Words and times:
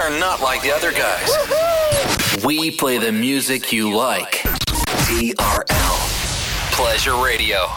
are 0.00 0.10
not 0.18 0.40
like 0.40 0.62
the 0.62 0.72
other 0.72 0.92
guys. 0.92 1.30
We 2.44 2.70
play 2.70 2.96
the 2.96 3.12
music 3.12 3.70
you 3.70 3.94
like. 3.94 4.42
TRL. 5.06 6.72
Pleasure 6.72 7.22
Radio. 7.22 7.68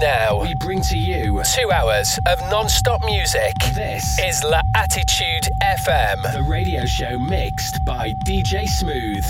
Now 0.00 0.40
we 0.40 0.54
bring 0.54 0.80
to 0.82 0.96
you 0.96 1.42
two 1.44 1.70
hours 1.70 2.18
of 2.24 2.40
non-stop 2.50 3.04
music. 3.04 3.54
This 3.74 4.18
is 4.18 4.42
La 4.42 4.62
Attitude 4.74 5.50
FM, 5.62 6.32
the 6.32 6.42
radio 6.42 6.86
show 6.86 7.18
mixed 7.18 7.84
by 7.84 8.14
DJ 8.14 8.66
Smooth. 8.66 9.26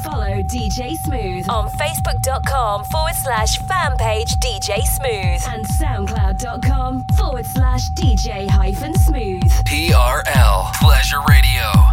Follow 0.00 0.40
DJ 0.44 0.96
Smooth 0.96 1.50
on 1.50 1.68
Facebook.com 1.68 2.84
forward 2.84 3.16
slash 3.16 3.58
fan 3.58 3.96
page 3.96 4.36
DJ 4.36 4.82
Smooth 4.82 5.42
and 5.48 5.66
SoundCloud.com 5.66 7.02
forward 7.16 7.46
slash 7.46 7.90
DJ 7.90 8.48
hyphen 8.48 8.94
smooth. 8.94 9.42
TRL 9.64 10.72
Pleasure 10.74 11.18
Radio. 11.28 11.85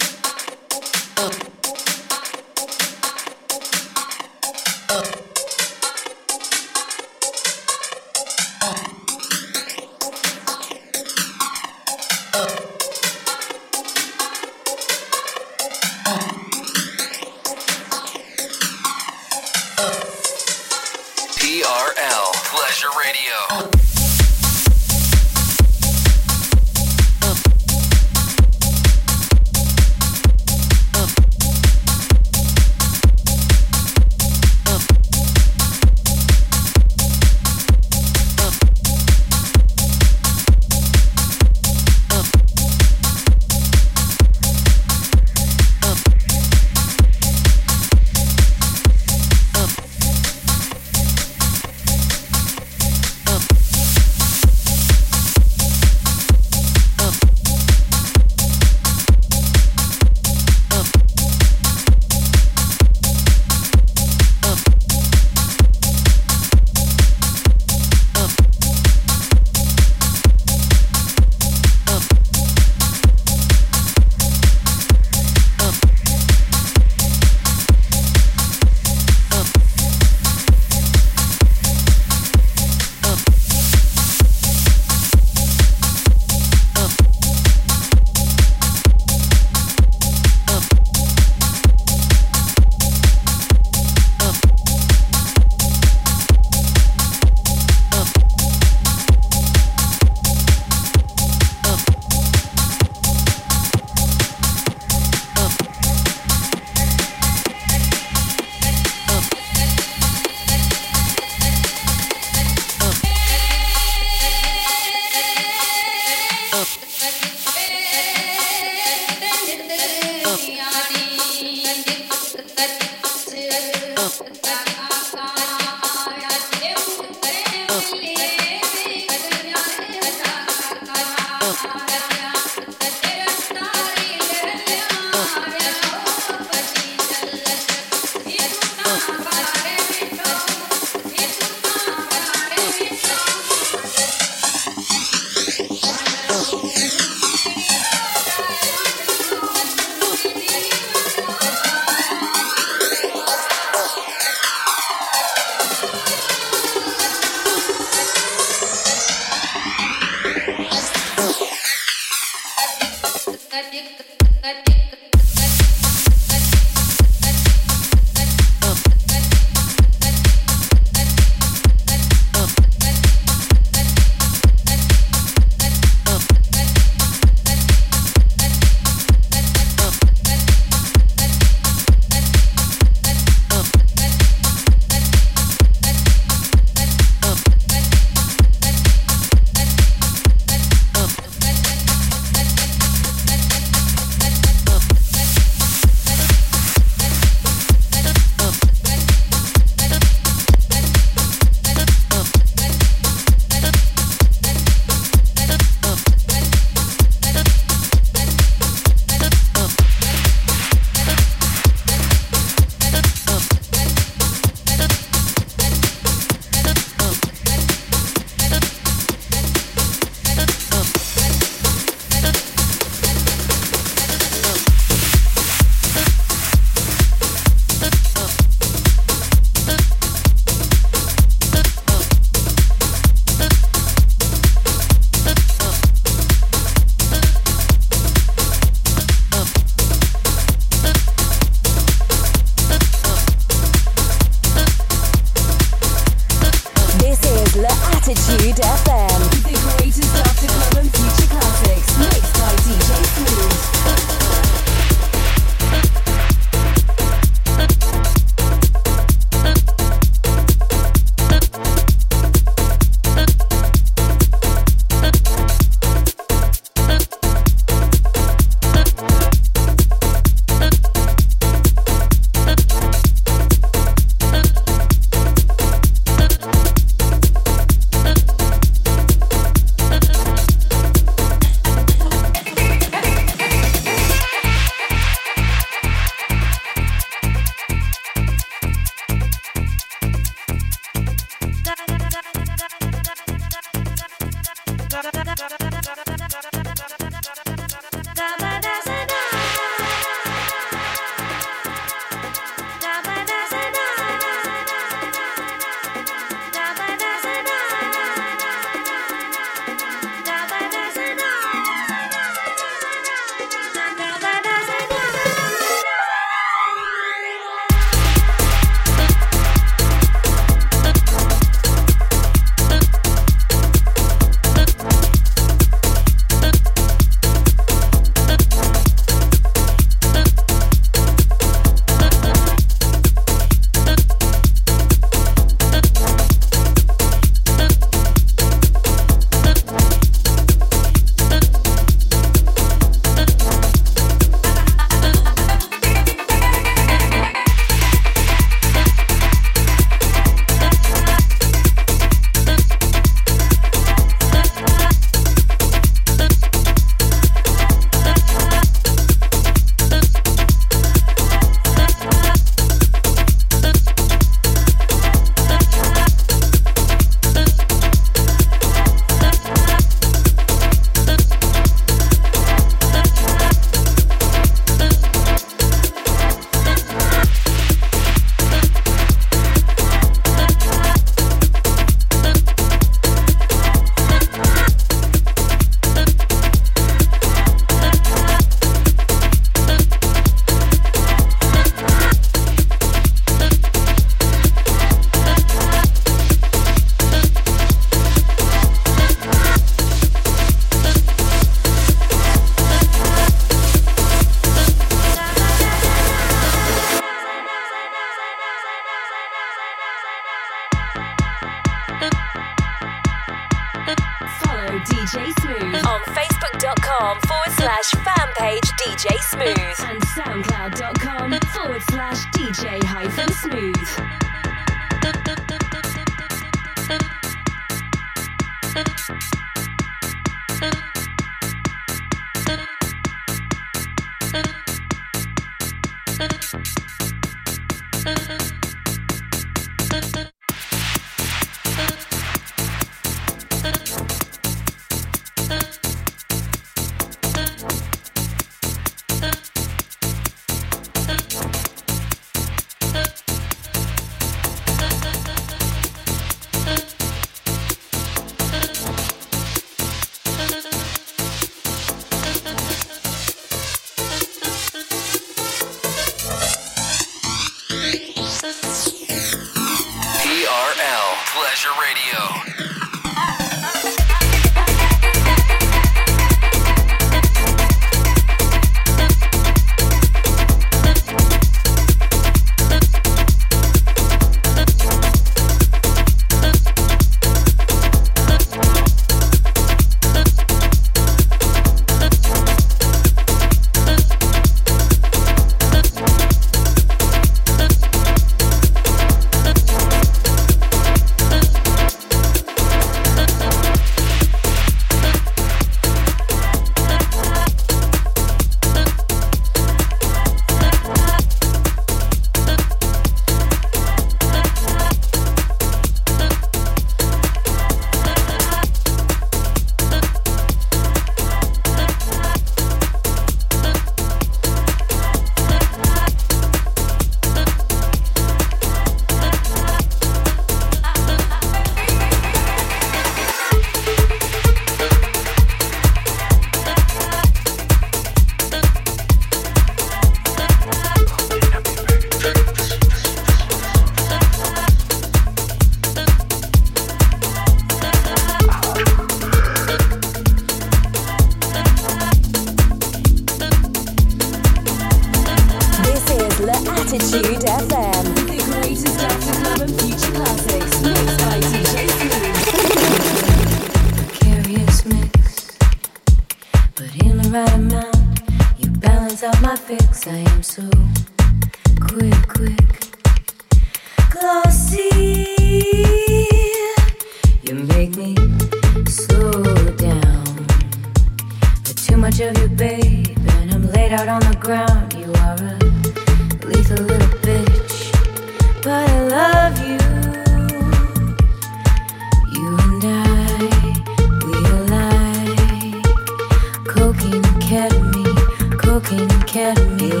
Cocaine 598.76 599.08
can 599.22 599.56
be 599.78 599.88
we 599.88 600.00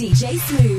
DJ 0.00 0.40
Smooth. 0.40 0.69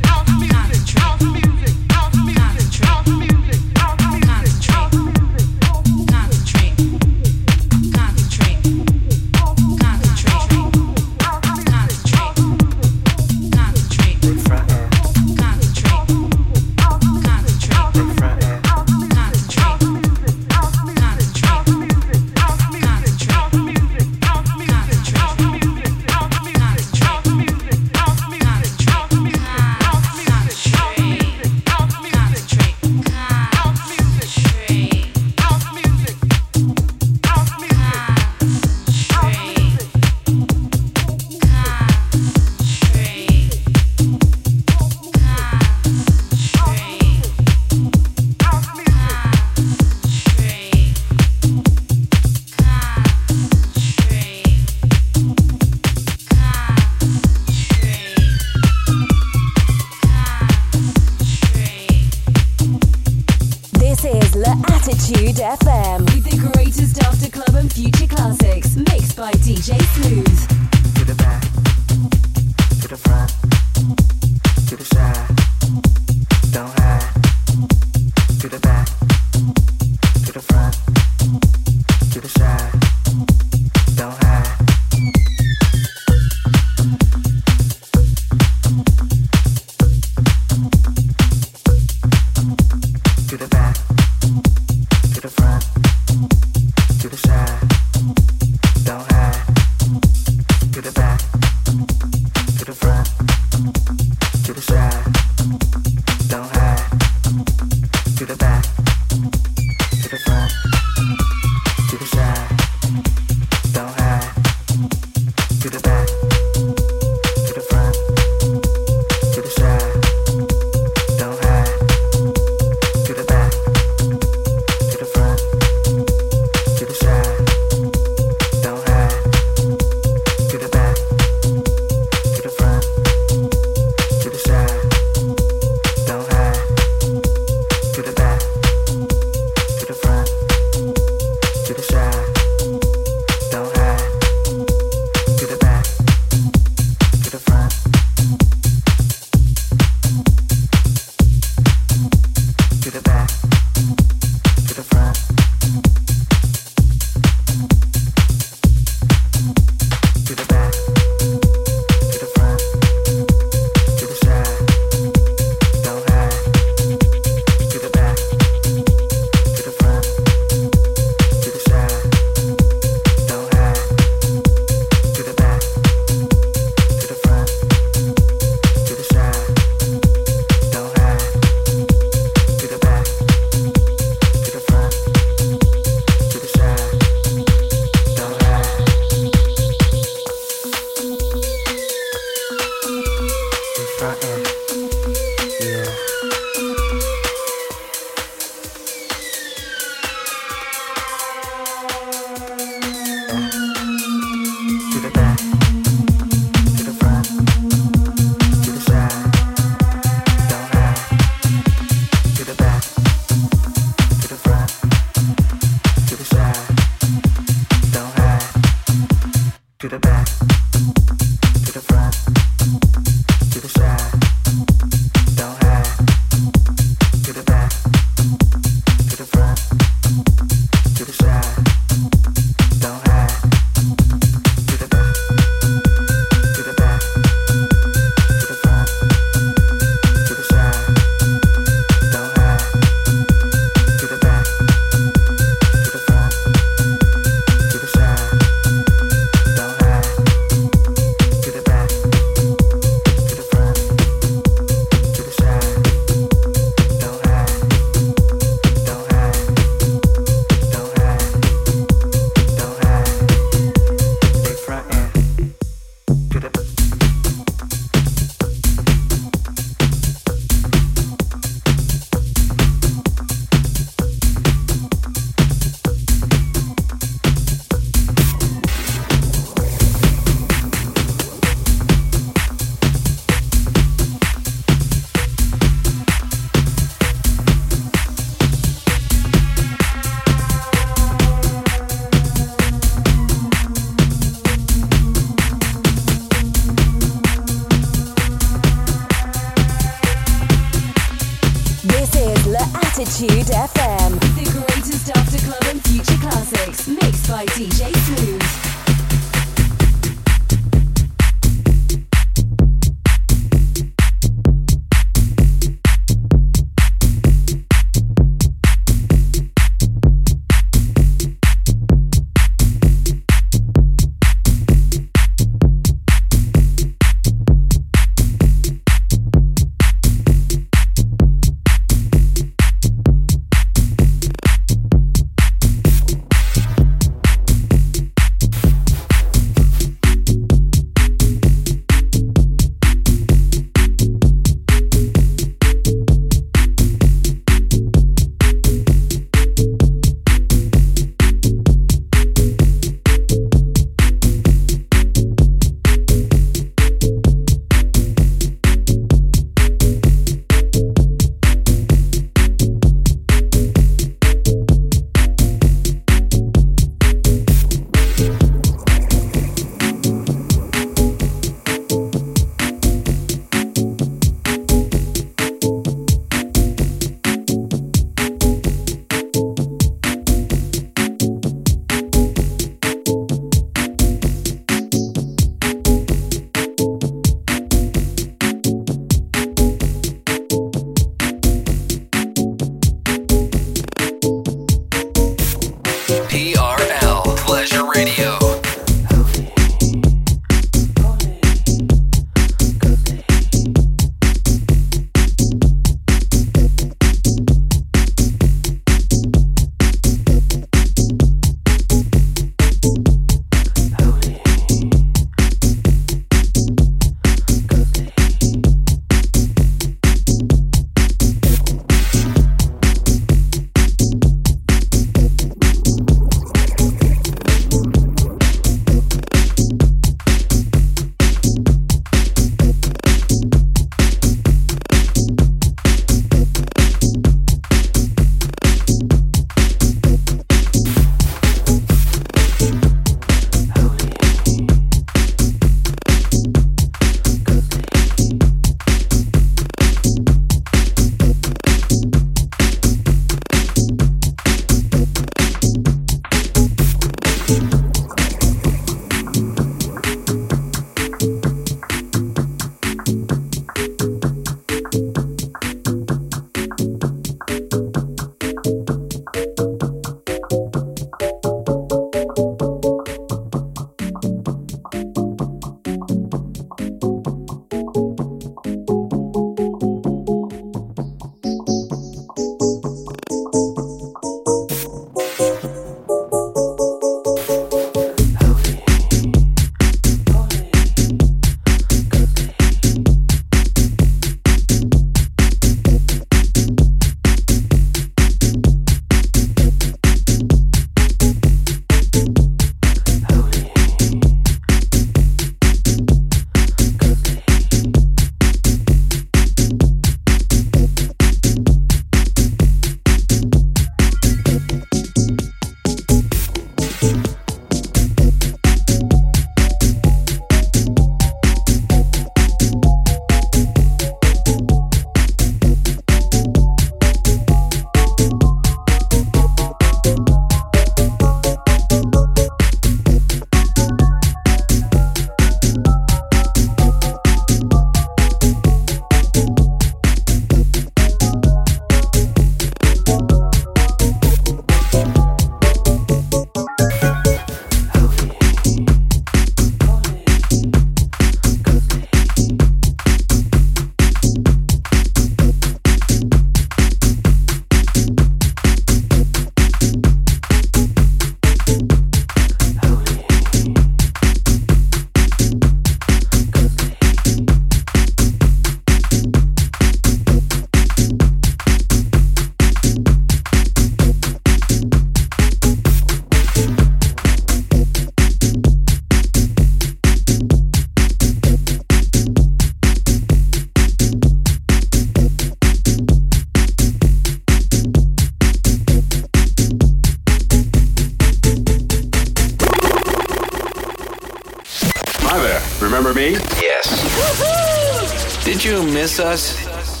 Miss 599.16 599.20
us? 599.20 600.00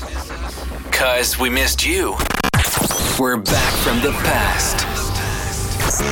Cause 0.90 1.38
we 1.38 1.48
missed 1.48 1.86
you. 1.86 2.16
We're 3.18 3.36
back 3.36 3.72
from 3.74 4.00
the 4.00 4.10
past. 4.24 4.78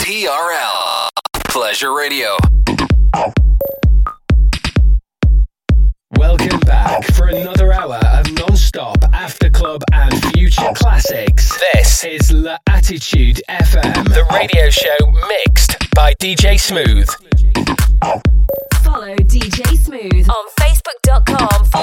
TRL 0.04 1.08
Pleasure 1.48 1.94
Radio. 1.96 2.36
Welcome 6.16 6.60
back 6.60 7.04
for 7.14 7.26
another 7.26 7.72
hour 7.72 7.96
of 7.96 8.30
non-stop 8.34 8.98
after 9.12 9.50
club 9.50 9.82
and 9.92 10.14
future 10.32 10.70
classics. 10.74 11.58
This 11.74 12.04
is 12.04 12.32
La 12.32 12.58
Attitude 12.68 13.40
FM, 13.48 14.04
the 14.14 14.24
radio 14.32 14.70
show 14.70 15.10
mixed 15.28 15.76
by 15.94 16.14
DJ 16.14 16.60
Smooth. 16.60 17.08
Follow 18.84 19.16
DJ 19.16 19.76
Smooth 19.76 20.28
on 20.28 20.44
Facebook.com 20.60 21.64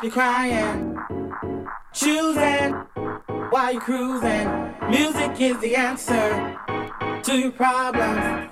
Stop 0.00 0.04
your 0.04 0.12
crying, 0.12 0.98
choosing 1.92 2.72
while 3.50 3.72
you're 3.72 3.82
cruising. 3.82 4.74
Music 4.88 5.40
is 5.40 5.60
the 5.60 5.76
answer 5.76 6.58
to 7.22 7.38
your 7.38 7.50
problems. 7.50 8.48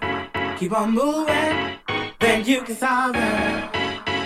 Keep 0.58 0.72
on 0.72 0.92
moving, 0.92 1.78
then 2.20 2.44
you 2.44 2.60
can 2.62 2.76
solve 2.76 3.14
them. 3.14 3.70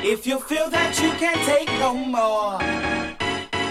If 0.02 0.26
you 0.26 0.40
feel 0.40 0.68
that 0.70 0.98
you 1.00 1.10
can't 1.12 1.40
take 1.46 1.68
no 1.78 1.94
more, 1.94 2.60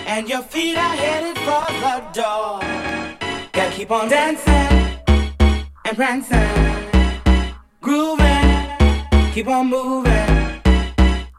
and 0.07 0.30
your 0.30 0.44
feet 0.44 0.78
are 0.78 0.95
headed 0.95 1.38
for 1.40 1.65
the 1.84 1.98
door, 2.14 2.60
gotta 3.52 3.72
keep 3.72 3.91
on 3.91 4.07
dancing 4.07 4.52
and 5.86 5.98
prancing, 5.98 6.40
grooving, 7.82 9.34
keep 9.34 9.48
on 9.48 9.68
moving, 9.68 10.61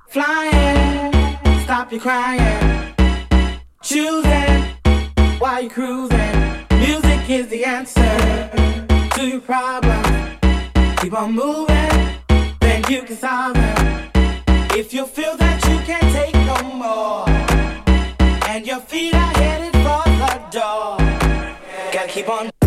flying, 0.09 1.12
stop 1.73 1.91
your 1.91 2.03
crying, 2.03 2.95
choosing 3.83 4.63
while 5.39 5.63
you're 5.63 5.71
cruising. 5.71 6.67
Music 6.73 7.31
is 7.31 7.49
the 7.49 7.65
answer 7.65 8.51
to 9.15 9.27
your 9.27 9.41
problem. 9.41 10.03
Keep 10.99 11.15
on 11.15 11.33
moving, 11.33 12.19
then 12.61 12.85
you 12.91 13.03
can 13.05 13.17
solve 13.17 13.55
them. 13.55 14.11
If 14.73 14.93
you 14.93 15.07
feel 15.07 15.35
that 15.39 15.65
you 15.67 15.79
can't 15.87 16.13
take 16.13 16.35
no 16.45 16.61
more, 16.75 17.27
and 18.51 18.67
your 18.67 18.81
feet 18.81 19.15
are 19.15 19.35
headed 19.39 19.73
for 19.73 20.05
the 20.23 20.33
door, 20.51 20.99
gotta 21.91 22.09
keep 22.09 22.29
on. 22.29 22.62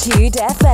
Attitude 0.00 0.40
FM 0.40 0.69